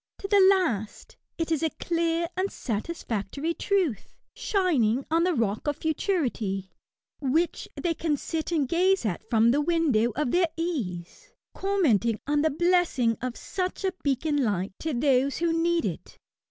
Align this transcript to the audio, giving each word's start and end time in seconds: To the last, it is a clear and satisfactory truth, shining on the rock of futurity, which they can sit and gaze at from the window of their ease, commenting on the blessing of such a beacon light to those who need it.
To 0.17 0.27
the 0.27 0.39
last, 0.49 1.15
it 1.37 1.51
is 1.51 1.61
a 1.61 1.69
clear 1.79 2.27
and 2.35 2.51
satisfactory 2.51 3.53
truth, 3.53 4.15
shining 4.35 5.05
on 5.11 5.23
the 5.25 5.35
rock 5.35 5.67
of 5.67 5.77
futurity, 5.77 6.71
which 7.19 7.67
they 7.79 7.93
can 7.93 8.17
sit 8.17 8.51
and 8.51 8.67
gaze 8.67 9.05
at 9.05 9.23
from 9.29 9.51
the 9.51 9.61
window 9.61 10.09
of 10.15 10.31
their 10.31 10.47
ease, 10.57 11.31
commenting 11.53 12.19
on 12.25 12.41
the 12.41 12.49
blessing 12.49 13.15
of 13.21 13.37
such 13.37 13.83
a 13.83 13.93
beacon 14.01 14.43
light 14.43 14.73
to 14.79 14.95
those 14.95 15.37
who 15.37 15.53
need 15.53 15.85
it. 15.85 16.17